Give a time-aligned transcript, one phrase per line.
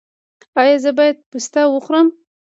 [0.59, 2.07] ایا زه باید پسته وخورم؟